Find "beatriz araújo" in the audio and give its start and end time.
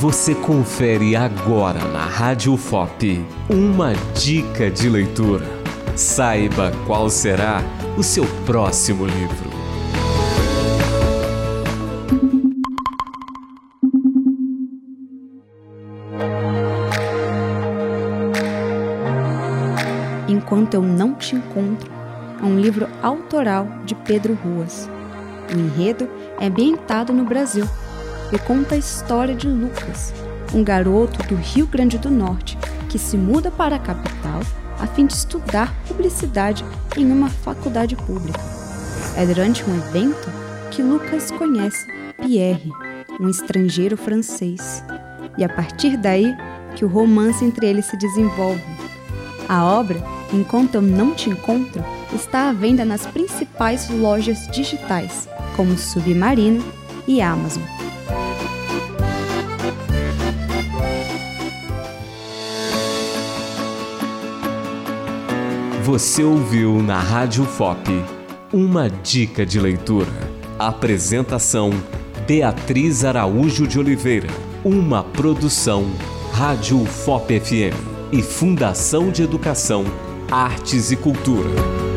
72.26-73.66